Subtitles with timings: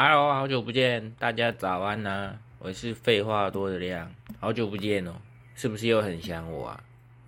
[0.00, 2.30] Hello，好久不见，大家早安呐！
[2.60, 5.14] 我是废话多的亮，好久不见哦，
[5.56, 6.84] 是不是又很想我啊？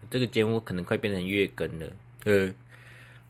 [0.09, 1.87] 这个节目可能快变成月更了。
[2.27, 2.55] 呃，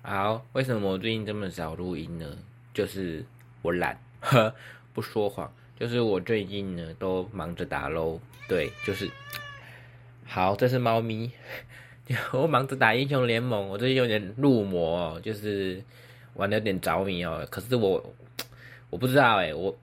[0.03, 2.37] 好，为什么我最近这么少录音呢？
[2.75, 3.25] 就是
[3.63, 4.55] 我懒，呵，
[4.93, 8.21] 不说谎，就是我最近呢都忙着打喽。
[8.47, 9.11] 对，就是
[10.27, 11.31] 好，这是猫咪，
[12.35, 15.83] 我忙着打英雄联盟，我最近有点入魔哦，就是
[16.35, 17.49] 玩的有点着迷哦。
[17.51, 18.15] 可是我。
[18.91, 19.75] 我不知道哎，我，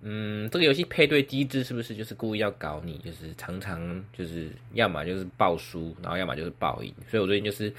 [0.00, 2.98] 嗯，这个游戏配对机制是不是就是故意要搞你？
[2.98, 6.94] 就是常常就是要么就是爆输，然后要么就是爆赢。
[7.08, 7.72] 所以我最近就是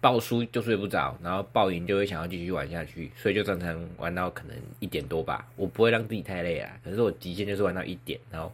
[0.00, 5.46] 爆输就睡不着，然后爆赢就会想要继续玩下去，所以就常常玩到可能一点多吧。
[5.56, 8.52] 我不会让自己太累啊，可是我极限就是玩到一点，然后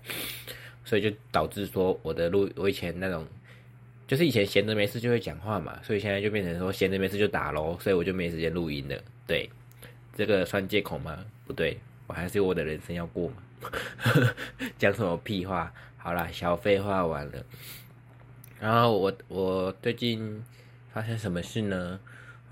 [0.84, 3.26] 所以就导致说我的录，我以前那种
[4.06, 8.96] 就是以前闲着没事就会讲话嘛，所以现在就变成说闲着没事就打喽，所以我就没时间录音了。
[9.26, 9.48] 对，
[10.16, 11.24] 这个算借口吗？
[11.50, 13.34] 不对，我还是有我的人生要过嘛。
[14.78, 15.72] 讲什么屁话？
[15.98, 17.44] 好啦，小废话完了。
[18.60, 20.40] 然后我我最近
[20.92, 21.98] 发生什么事呢？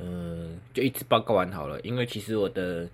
[0.00, 1.80] 嗯，就一直报告完好了。
[1.82, 2.88] 因为其实我的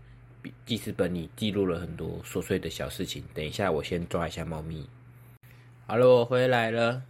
[0.66, 3.24] 记事本里记录了很多琐碎的小事情。
[3.32, 4.86] 等一下，我先抓一下猫咪。
[5.86, 7.02] 好了，我回来了。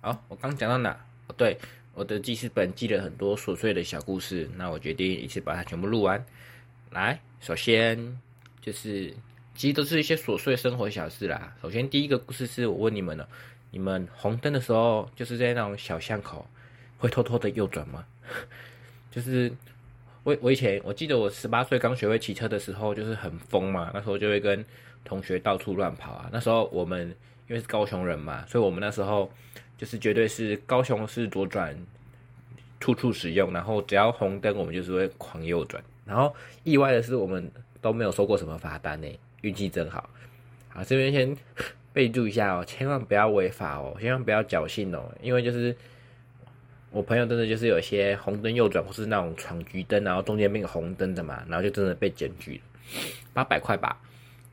[0.00, 0.90] 好，我刚讲到哪？
[1.28, 1.56] 哦，对，
[1.94, 4.50] 我的记事本记了很多琐碎的小故事。
[4.56, 6.22] 那我决定一次把它全部录完。
[6.94, 8.18] 来，首先。
[8.60, 9.12] 就是，
[9.54, 11.54] 其实都是一些琐碎生活小事啦。
[11.60, 13.28] 首先，第一个故事是我问你们了：
[13.70, 16.48] 你们红灯的时候，就是在那种小巷口，
[16.96, 18.06] 会偷偷的右转吗？
[19.12, 19.52] 就是
[20.22, 24.64] 我我以前我记得我十八岁刚学会骑车的时候，就是很疯嘛，那时候就会跟
[25.04, 26.30] 同学到处乱跑啊。
[26.32, 27.08] 那时候我们
[27.48, 29.30] 因为是高雄人嘛，所以我们那时候
[29.76, 31.76] 就是绝对是高雄市左转，
[32.80, 33.52] 处处使用。
[33.52, 35.84] 然后只要红灯，我们就是会狂右转。
[36.04, 37.50] 然后意外的是我们。
[37.84, 39.06] 都没有收过什么罚单呢，
[39.42, 40.08] 运气真好。
[40.70, 41.36] 好，这边先
[41.92, 45.76] 备注一下哦，千万不要违法哦，千万不要侥幸哦，因为就是
[46.90, 52.62] 我朋友真的就是有些红灯右转或是那种闯橘灯，然后中间没有红灯的嘛，然后就真的被检举了，
[53.34, 54.00] 八百块吧，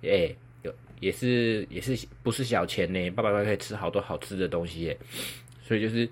[0.03, 4.97] 哎，有也是也是不是小钱呢，八百块可以吃好多好吃的东西耶，
[5.63, 6.09] 所以就是，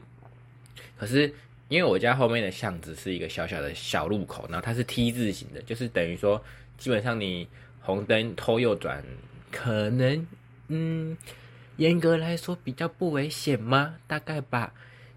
[0.97, 1.33] 可是
[1.69, 6.43] 因为我家后面的巷子是一个小小的小路口，然后它是 T 字形的，就是等于说。
[6.79, 7.45] 基本上你
[7.81, 9.03] 红灯偷右转，
[9.51, 10.25] 可能
[10.69, 11.17] 嗯，
[11.75, 13.95] 严格来说比较不危险吗？
[14.07, 14.73] 大概吧。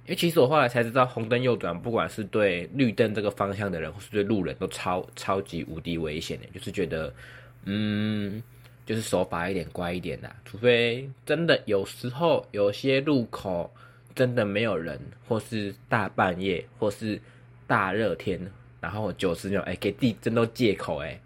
[0.07, 6.47] 因为其实我后来才知道，红灯右转，不管是对绿灯这个方向的人，或是对路人都超超级无敌危险的。
[6.53, 7.15] 就是觉得，
[7.63, 8.43] 嗯，
[8.85, 10.29] 就是守法一点，乖一点的。
[10.45, 13.73] 除非真的有时候有些路口
[14.15, 17.21] 真的没有人，或是大半夜，或是
[17.67, 18.41] 大热天，
[18.81, 21.21] 然后九十秒，哎，给地震都借口，哎。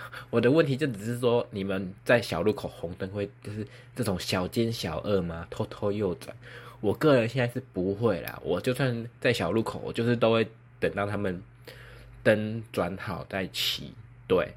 [0.30, 3.66] 我的问题就只是说，你们在小路口红灯会就是
[3.96, 5.46] 这种小奸小恶吗？
[5.50, 6.34] 偷偷右转？
[6.80, 8.40] 我个人现在是不会啦。
[8.44, 10.48] 我就算在小路口，我就是都会
[10.78, 11.42] 等到他们
[12.22, 13.92] 灯转好再骑。
[14.28, 14.48] 对，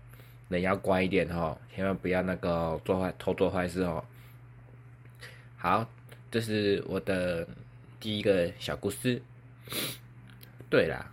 [0.48, 4.04] 人要乖一点哦，千万不要那个做坏偷做坏事哦。
[5.58, 5.90] 好，
[6.30, 7.48] 这是我的
[8.02, 9.22] 第一个小故事。
[10.70, 11.10] 对啦。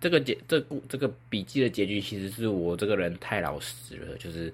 [0.00, 4.52] 这个结这故这个笔记的结局，其实是我这个人太老实了，就是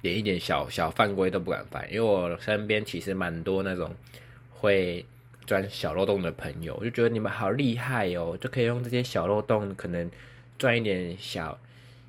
[0.00, 1.86] 连一点小小犯规都不敢犯。
[1.92, 3.94] 因为我身边其实蛮多那种
[4.48, 5.04] 会
[5.46, 10.10] 钻小漏洞的朋友，我就觉得你们好厉害哦，就可以用这些小漏洞，可能
[10.56, 11.58] 赚一点小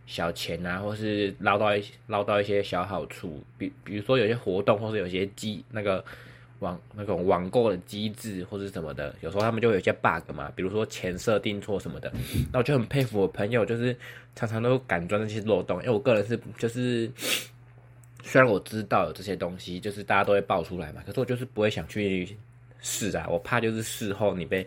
[0.08, 3.44] 小钱啊，或是捞到一捞到一些小好处。
[3.58, 6.06] 比比如说有些活动，或是有些机那个。
[6.60, 12.12] 网那种网购的机制或者什么的，有时候他们就有些 bug 嘛，比如说钱设定错什么的，
[12.52, 13.96] 那我就很佩服我朋友，就是
[14.36, 15.80] 常常都敢钻那些漏洞。
[15.80, 17.12] 因为我个人是就是，
[18.24, 22.38] 虽然我知道有这些东西，就是大家都会爆出来嘛，可是我就是不会想去
[22.80, 24.66] 试啊，我怕就是事后你被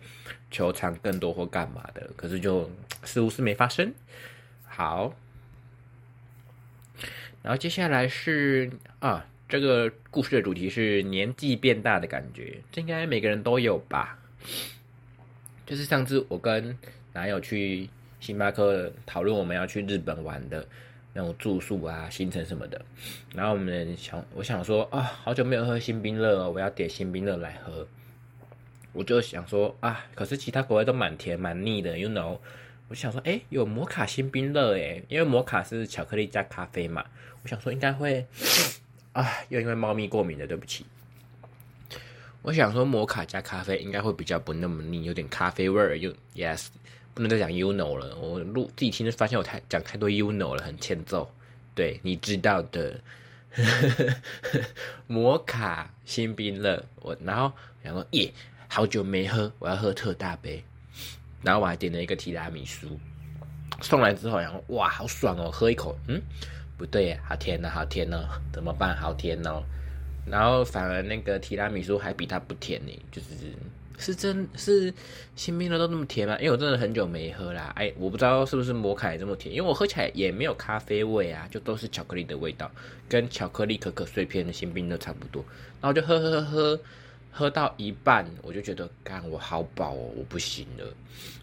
[0.50, 2.70] 求偿更多或干嘛的，可是就
[3.02, 3.90] 似乎是没发生。
[4.66, 5.14] 好，
[7.42, 9.24] 然后接下来是啊。
[9.48, 14.18] 这个故事的主题是年纪变大的感觉，这应该每个人都有吧？
[15.64, 16.76] 就是上次我跟
[17.14, 17.88] 男友去
[18.20, 20.66] 星巴克讨论我们要去日本玩的
[21.14, 22.84] 那种住宿啊、行程什么的，
[23.34, 27.88] 然后我们想，我想说啊，好久没有喝新冰乐了，我要点新冰乐来喝。
[28.92, 32.38] 我就想说啊，可是其他口味都蛮甜蛮腻的，you know？
[32.88, 37.02] 我想说，哎，有摩卡新冰乐哎，因为摩卡是巧克力加咖啡嘛，
[37.42, 38.26] 我想说应该会。
[39.18, 40.86] 啊，又因为猫咪过敏了，对不起。
[42.42, 45.98] 我想说，摩卡加咖啡应该会比较不那么腻，有点咖啡味儿。
[45.98, 46.68] 又 yes，
[47.14, 48.14] 不能再讲 you know 了。
[48.14, 51.28] 我录自己听就发现我太讲太多 you know 了，很欠揍。
[51.74, 53.00] 对，你知道的，
[55.08, 56.84] 摩卡新冰乐。
[57.00, 58.32] 我然后然后耶，
[58.68, 60.62] 好久没喝，我要喝特大杯。
[61.42, 62.86] 然后我还点了一个提拉米苏，
[63.82, 65.50] 送来之后，然后哇，好爽哦！
[65.50, 66.22] 喝一口，嗯，
[66.78, 68.96] 不对，好甜呢，好甜呢，怎么办？
[68.96, 69.62] 好甜哦。
[70.24, 73.28] 然后反而那个提拉米苏还比它不甜呢，就是
[73.98, 74.94] 是真是
[75.34, 76.36] 新冰乐都那么甜吗？
[76.38, 82.70] 因为我真的很久没喝啦，哎，我不知道是不是摩卡也这么甜，因为我喝起来也没有咖啡味啊，就都是巧克力的味道，
[83.08, 85.44] 跟巧克力可可碎片的新冰乐差不多。
[85.80, 86.80] 然后就喝喝喝喝，
[87.38, 90.84] 喝到一半我就觉得，干我好饱哦，我不行了。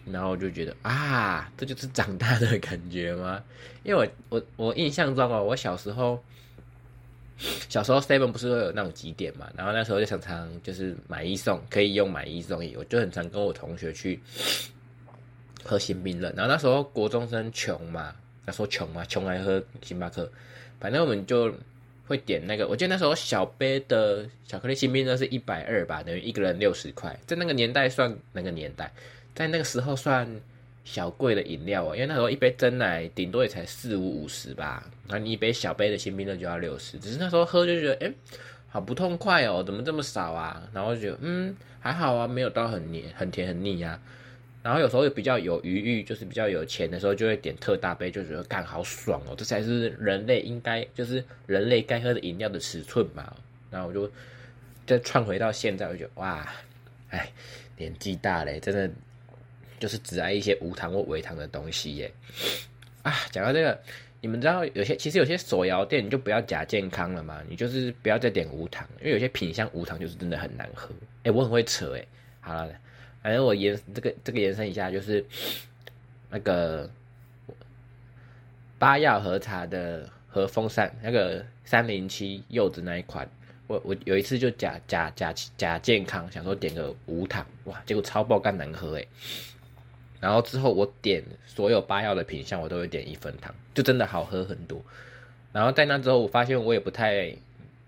[0.04, 3.42] 然后我就觉得啊，这就是长大的感觉吗？
[3.82, 6.22] 因为我我我印象中哦，我小时候。
[7.68, 14.18] 小时候 seven 不是会有那种几点嘛，然后那时候就常常就是买一送，可以用买一送一，我就很常跟我同学去
[15.62, 16.32] 喝新冰乐。
[16.34, 18.14] 然后那时候国中生穷嘛，
[18.46, 20.32] 那时候穷嘛，穷来喝星巴克，
[20.80, 21.52] 反正我们就
[22.06, 22.66] 会点那个。
[22.68, 28.92] 我记得那时候小杯的巧克力新冰乐是一百二吧，等于一个人六十块，在那个年代算那个年代，
[29.34, 30.28] 在那个时候算。
[30.86, 38.12] 小贵的饮料哦，因为那时候一杯真奶顶多也才四五五十吧，然后你一杯小杯的新冰乐就要六十，只是那时候喝就觉得，哎，
[38.68, 40.62] 好不痛快哦，怎么这么少啊？
[40.72, 44.00] 然后就觉得，嗯，还好啊，没有到很黏、很甜、很腻呀。
[44.66, 53.32] 然后有时候又比较有余裕，就是比较有钱的时候，就会点特大杯，就觉得干好爽哦，这才是人类应该，就是人类该喝的饮料的尺寸嘛。
[53.70, 54.10] 然后我就
[54.84, 56.52] 再串回到现在，我就觉得，哇，
[57.10, 57.30] 哎，
[57.76, 58.90] 年纪大嘞，真的。
[59.78, 62.10] 就是只爱一些无糖或微糖的东西耶，
[63.02, 63.78] 啊，讲到这个，
[64.22, 70.88] 你们知道有些其实有些手摇店你就不要假健康了嘛，你就是不要再点无糖，因为有些品相无糖就是真的很难喝。
[71.24, 72.02] 哎，我很会扯哎，
[72.40, 72.72] 好了，
[73.26, 75.24] 反正我延这个这个延伸一下，就是
[76.30, 76.88] 那个
[78.78, 83.28] 八药和茶的和风扇那个三零七柚子那一款，
[83.66, 89.04] 我我有一次就假假假假健康，想说点个无糖，哇，结果超爆干难喝哎。
[90.20, 94.80] 然后之后我点所有八药的品相，我都会点一分糖，就真的好喝很多。
[95.52, 97.34] 然后在那之后，我发现我也不太，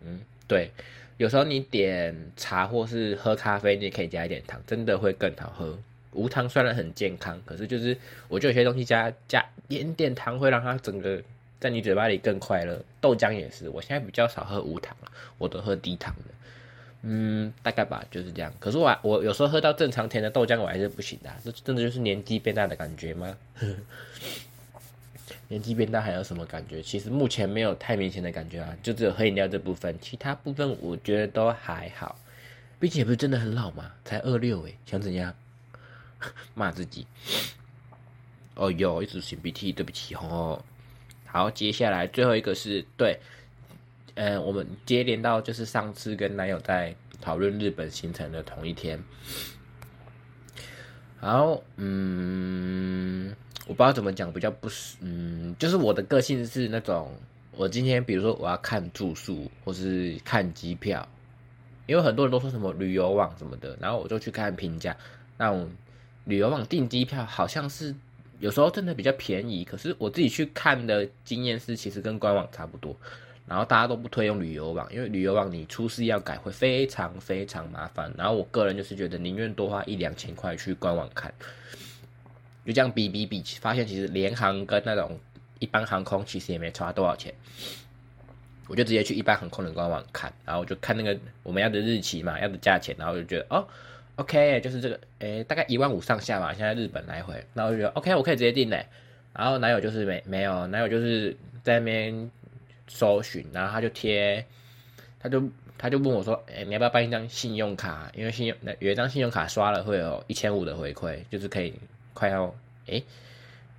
[0.05, 0.73] 嗯，对，
[1.19, 5.79] 有时候你点茶或是喝咖啡，你也可以加一点糖，真的会更好喝。
[6.12, 7.97] 无糖虽然很健康，可是就是
[8.29, 11.20] 我觉得有些东西加加点点糖会让它整个
[11.61, 12.81] 在你嘴巴里更快乐。
[13.00, 16.35] 豆浆也是，我现在比较少喝无糖了，我都喝低糖的。
[17.03, 18.53] 嗯，大概吧，就是这样。
[18.59, 21.31] 可是我我有时候喝到正常甜的豆浆，我还是不行的。
[21.44, 23.37] 这真的就是年纪变大的感觉吗？
[25.49, 26.81] 年纪变大还有什么感觉？
[26.83, 32.17] 其实目前没有太明显的感觉啊，就只有喝饮料这部分，其他部分我觉得都还好。
[32.79, 35.35] 毕竟也不是真的很老嘛，才二六诶，想怎样？
[36.55, 37.06] 骂自己。
[38.55, 40.62] 哦哟，一直擤鼻涕，对不起哦。
[41.27, 43.19] 好，接下来最后一个是对。
[44.15, 49.00] 嗯，我们接连到就是上次跟男友在讨论日本行程的同一天，
[51.21, 53.33] 然后嗯，
[53.69, 57.12] 我不知道怎么讲比较不是，嗯，就是我的个性是那种，
[57.53, 61.06] 我今天比如说我要看住宿或是看机票，
[61.87, 64.97] 因为很多人都说什么旅游网什么的，然后我就去看评价，
[65.37, 65.70] 那种
[66.25, 67.94] 旅游网订机票好像是
[68.41, 72.97] 有时候真的比较便宜，可是我自己去看的经验是其实跟官网差不多。
[73.47, 78.12] 然后大家都不推用旅游网，因为旅游网你出事要改会非常非常麻烦。
[78.14, 81.33] 然后我个人就是觉得宁愿多花一两千块去官网看，
[82.69, 85.19] 就这样比比比，发现其实联航跟那种
[85.59, 87.35] 一般航空其实也没差多少钱。
[88.69, 93.67] 我就直接去一般航空的官网看，然后就看那个我们要的日期嘛，要的价钱，然后就觉得哦
[94.17, 96.53] ，OK，就是这个，诶，大概一万五上下吧。
[96.53, 98.87] 现在日本来回，然后就觉得 OK，我可以直接订嘞。
[99.33, 102.31] 然后男友就是没没有，男友就是在那边。
[102.91, 104.43] 搜寻，然后他就贴，
[105.21, 105.47] 他就
[105.77, 108.11] 他就问我说：“哎，你要不要办一张信用卡？
[108.15, 111.75] 因为信用有一张信用卡刷了会有一千五的回馈，就是可以
[112.19, 112.53] 快要
[112.87, 113.03] 哎，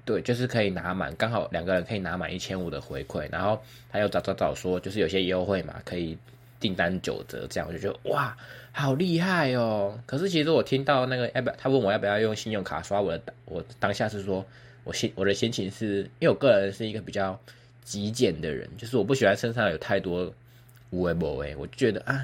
[0.06, 3.28] 对，就是可以拿满，刚好两个人可以拿满一千五的回馈。
[3.32, 6.18] 然后他又找找找说，就是有些优惠嘛，可以
[6.60, 8.38] 订单九折这样，我就觉得哇，
[8.72, 10.00] 好厉害哦！
[10.06, 14.46] 可是其实我听到那个要不要，他问我要不要用信用卡刷，我的我当下是说
[14.84, 17.38] 我心我的心情是因为我个人是一个比较。
[17.82, 20.32] 极简的人，就是我不喜欢身上有太多
[20.92, 22.24] 无为不为，我觉得啊，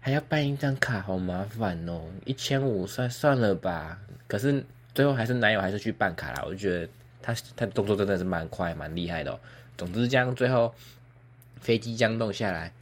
[0.00, 3.98] 还要办一张卡，好麻烦哦，一千五算算了吧。
[4.26, 6.88] 可是最后还是男友还是去办卡啦，我就觉得
[7.22, 9.40] 他他动作真的是蛮快蛮厉害的哦。
[9.76, 10.74] 总之这样最后
[11.60, 12.72] 飞机降落下来，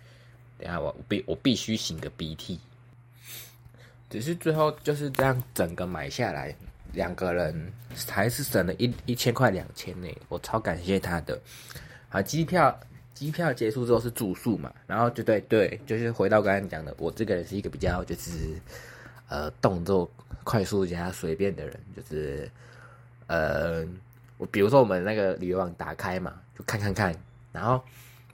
[0.58, 2.58] 等下我必我必须擤个鼻涕。
[4.08, 6.52] 只是最后就是这样整个买下来，
[6.92, 7.72] 两个人
[8.08, 11.40] 还是省了一一千块两千呢，我超感谢他的。
[12.08, 12.76] 啊，机票
[13.14, 18.30] 机票结束之后是住宿嘛，然后就对对，就是回到刚才讲的，我这个人是一个比较就是
[19.30, 20.10] 呃动作
[20.44, 22.50] 快速加随便的人，就是
[23.26, 23.82] 呃
[24.36, 27.14] 我比如说我们那个旅游网打开嘛，就看看看，
[27.52, 27.82] 然后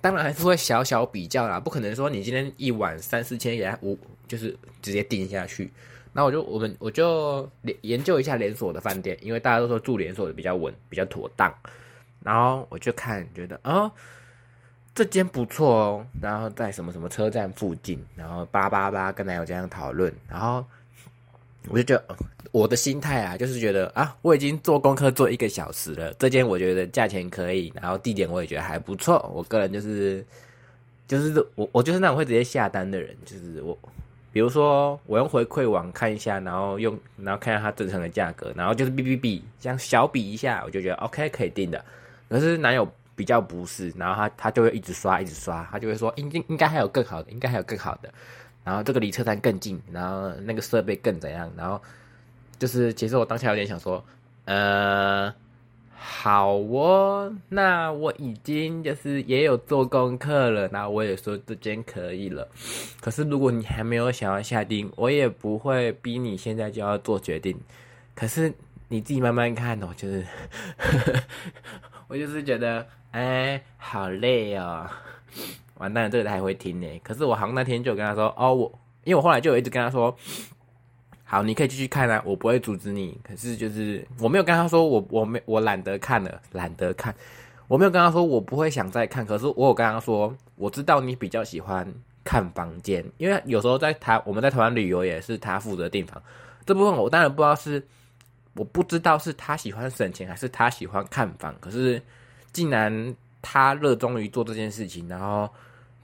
[0.00, 5.70] 当然还是会小小比较啦，不可能说你今天一晚三四千也五就是直接定下去。
[6.12, 7.46] 那我就我们我就
[7.82, 11.52] 研究一下连锁的饭店，因为大家都说住连锁的比较稳，比较妥当。
[12.22, 13.92] 然后我就看，觉得啊，
[14.94, 16.06] 这间不错哦。
[16.22, 20.10] 然后在什么什么车站附近，然后叭叭叭跟男友这样讨论。
[20.26, 20.64] 然后
[21.68, 22.16] 我就觉得
[22.52, 29.30] 我的心态啊，就是觉得啊，我已经做功课做一个小时了，这间我觉得价钱可以，然后地点我也觉得还不错。
[29.34, 30.24] 我个人就是
[31.08, 33.76] 就是我我就是那种会直接下单的人，就是我。
[34.32, 41.82] 比如说，我用回馈网看一下，然后用，然后看一下它正常的价格，然后就是比比比，这样小比一下，我就觉得 OK 可以定的。
[42.28, 48.12] 可是男友比较不是，然后他他就会一直刷，一直刷，他就会说应应应该还有更好的，应该还有更好的，
[48.66, 51.80] 然后这个离车站更近，然后那个设备更怎样，然后
[52.58, 54.04] 就是其实我当下有点想说，
[54.46, 55.32] 呃。
[55.98, 62.46] 好哦，那我已经就是也有做功课了，那我也说这间可以了。
[63.00, 67.58] 可是如果你还没有想要下定，我也不会逼你现在就要做决定。
[68.14, 68.52] 可是
[68.88, 70.24] 你自己慢慢看哦，就是
[72.08, 74.88] 我就是觉得，哎，好累哦。
[75.78, 77.00] 完蛋，这个他还会听呢。
[77.02, 80.16] 可是我好像那天就跟他说，哦，我因为我后来就一直跟他说。
[81.28, 83.18] 好，你可以继续看啊，我不会阻止你。
[83.24, 87.12] 可是就是我没有跟他说我我没我懒得看了，懒得看。
[87.66, 89.26] 我没有跟他说我不会想再看。
[89.26, 91.84] 可是我有跟他说，我知道你比较喜欢
[92.22, 96.22] 看房间，因为有时候在台我们在台湾旅游也是他负责订房
[96.64, 97.84] 这部分，我当然不知道是
[98.54, 101.52] 我不知道是他喜欢省钱还是他喜欢看房。
[101.58, 102.00] 可是
[102.52, 105.50] 既然他热衷于做这件事情，然后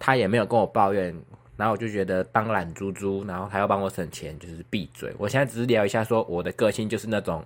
[0.03, 1.17] 他也没有跟我抱怨。
[1.55, 5.15] 然后我就觉得当懒猪猪，然后还要帮我省钱，就是闭嘴。
[5.17, 7.45] 我现在只是聊一下，说我的个性就是那种，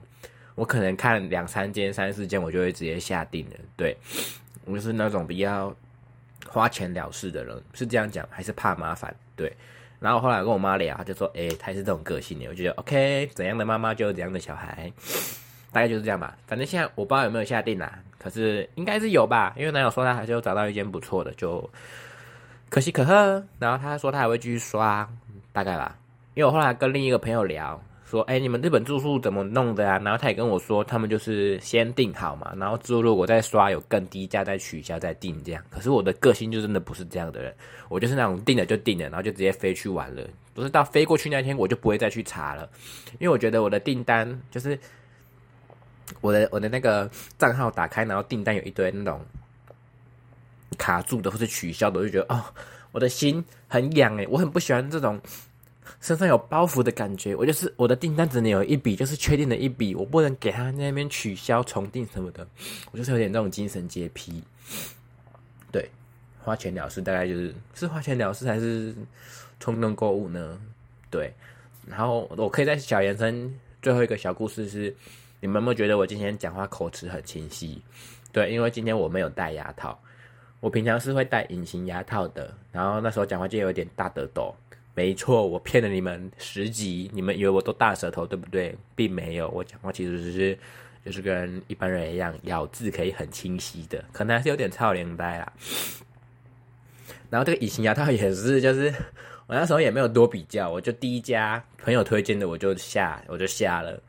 [0.54, 3.56] 我可能看两三间、三四间，我就会直接下定了。
[3.76, 3.94] 对
[4.64, 5.74] 我就是那种比较
[6.48, 9.14] 花钱了事的人，是这样讲，还是怕麻烦？
[9.34, 9.52] 对。
[10.00, 14.90] 然后后来跟我妈聊，她就说：“哎，她是这种个性的。”我觉得 OK，怎样的妈妈就有怎样的小孩，
[15.72, 16.34] 大概就是这样吧。
[16.46, 21.68] 反正现在我不知道有没有下定啦，可是应该是有吧，因为男友说他还是有找到一间不错的，就。
[22.68, 25.08] 可喜可贺，然后他说他还会继续刷，
[25.52, 25.96] 大概吧。
[26.34, 29.98] 因为我后来跟另一个朋友聊，说，哎，你们日本住宿怎么弄的啊？
[30.00, 35.62] 然后他也跟我说，他们就是先订好嘛，然后之后如果再刷有更低价再取消再订这样。
[35.70, 37.54] 可是我的个性就真的不是这样的人，
[37.88, 40.22] 我就是那种订了就订了，然后就直接飞去玩了。
[40.52, 42.68] 不是到飞过去那天我就不会再去查了，
[43.18, 44.78] 因为我觉得我的订单就是
[46.20, 47.08] 我的我的那个
[47.38, 49.24] 账号打开，然后订单有一堆那种。
[50.78, 52.44] 卡住的或者取消的，我就觉得哦，
[52.92, 55.20] 我的心很痒诶，我很不喜欢这种
[56.00, 57.34] 身上有包袱的感觉。
[57.34, 62.46] 我就是我的订单只能有一笔，就是确定的一笔，我不能给他那边取消重订什么的。
[62.90, 64.42] 我就是有点那种精神洁癖。
[65.70, 65.88] 对，
[66.42, 68.94] 花钱了事大概就是是花钱了事还是
[69.60, 70.58] 冲动购物呢？
[71.10, 71.32] 对，
[71.86, 74.94] 然后我可以在小延伸最后一个小故事是，
[75.40, 77.80] 你们有没有觉得我今天讲话口齿很清晰？
[78.32, 79.98] 对，因为今天我没有戴牙套。
[80.60, 84.54] 我平常是会戴隐形牙套的，然后那时候讲话就有点大得抖。
[84.94, 88.74] 没错，我骗了你们十集，你们以为我都大舌头对不对？
[88.94, 90.58] 并没有，我讲话其实是
[91.04, 95.52] 就是跟一般人一样，咬字可以很清晰的，可能还是有点超连带啦。
[97.28, 98.92] 然后这个隐形牙套也是，就是
[99.46, 104.02] 我那时候也没有多比较，我就第一家朋友推荐的，我就下我就下了。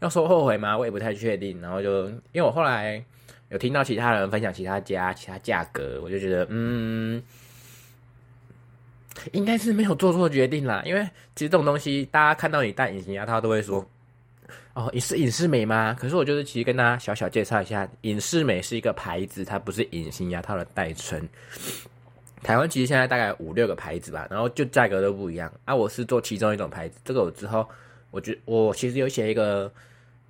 [0.00, 0.76] 要说后悔吗？
[0.78, 1.60] 我也不太确定。
[1.60, 3.04] 然后就因为我后来。
[3.50, 7.20] 有听到其他人分享其他家、其他价格，我就觉得，嗯，
[9.32, 10.82] 应该是没有做错决定啦。
[10.86, 11.02] 因为
[11.34, 13.84] 其实这种东西，大家看到你戴隐形牙套都会说，
[14.74, 15.96] 哦，你是隐适美吗？
[15.98, 21.28] 可是我就是其实跟大家小小介绍一下，隐适美是一个牌子，它不是隐形牙套的代称。
[22.44, 25.52] 台湾其实现在大概五六个牌子吧，然后就价格都不一样。
[25.64, 27.68] 啊，我是做其中一种牌子，这个我之后，
[28.12, 29.70] 我觉我其实有写一个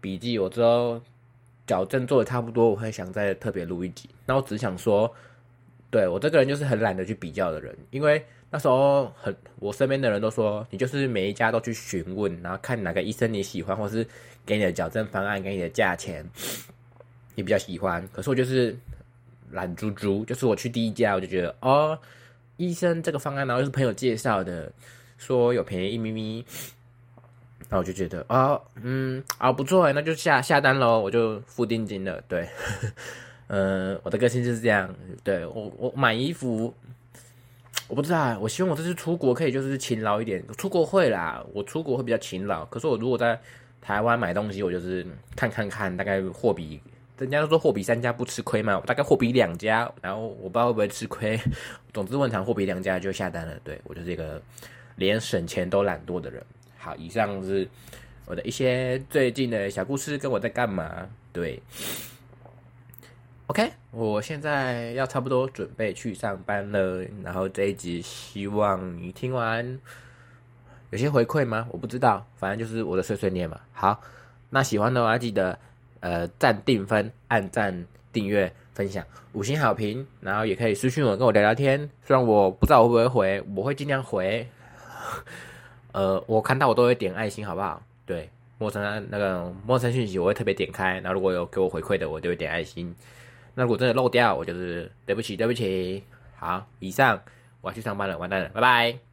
[0.00, 0.98] 笔记，我之后。
[1.66, 4.08] 矫正做的差不多，我会想再特别录一集。
[4.26, 5.12] 那我只想说，
[5.90, 14.06] 对我这个人就是很懒得去比较的人，因为那时候很，我身边的人都说你就是每一家都去询问，然后看哪个医生你喜欢，或是
[14.44, 16.28] 给你的矫正方案，给你的价钱
[17.36, 18.06] 你比较喜欢。
[18.12, 18.76] 可是我就是
[19.52, 21.96] 懒猪猪，就是我去第一家我就觉得哦，
[22.56, 24.72] 医生这个方案，然后又是朋友介绍的，
[25.18, 26.44] 说有便宜一咪咪。
[27.70, 32.20] 然后我就觉得啊，嗯，啊不错哎，那就下下单喽，我就付定金了。
[32.26, 32.48] 对，
[33.46, 34.92] 嗯， 我的个性就是这样。
[35.22, 36.74] 对我，我买衣服，
[37.86, 38.36] 我不知道。
[38.40, 40.44] 我希望我这次出国可以就是勤劳一点。
[40.58, 42.64] 出国会啦，我出国会比较勤劳。
[42.64, 43.40] 可是我如果在
[43.80, 46.80] 台湾买东西，我就是看看看，大概货比
[47.18, 51.38] 人家都说货比三家不吃亏嘛，我大概货比两家，然后我不知道会不会吃亏。
[51.94, 53.54] 总之，问场货比两家就下单了。
[53.62, 54.42] 对我就是一个
[54.96, 56.42] 连省钱都懒惰的人。
[56.82, 57.68] 好，以上是
[58.24, 61.06] 我的一些最近的小故事，跟我在干嘛。
[61.30, 61.62] 对。
[63.48, 67.04] OK，我现在要差不多准备去上班了。
[67.22, 69.78] 然后这一集希望你听完
[70.88, 71.68] 有些回馈吗？
[71.70, 73.60] 我不知道，反正就是我的碎碎念嘛。
[73.72, 74.00] 好，
[74.48, 75.58] 那喜欢的话记得
[76.00, 81.90] 呃赞定分、按赞、订阅、分享、五星好评，然后也可以私信我跟我聊聊天。
[82.06, 84.48] 虽然我不知道我会不会回，我会尽量回。
[85.92, 87.82] 呃，我看到我都会点爱心，好不好？
[88.06, 88.28] 对，
[88.58, 92.94] 陌生那个陌生讯息我会特别点开，然后如果有给我回馈的，我就会点爱心。
[93.54, 96.02] 那如果真的漏掉，我就是对不起，对不起。
[96.36, 97.20] 好，以上
[97.60, 99.09] 我要去上班了，完蛋了，拜拜。